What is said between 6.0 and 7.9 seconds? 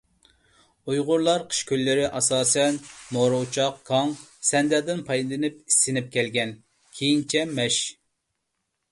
كەلگەن، كېيىنچە مەش.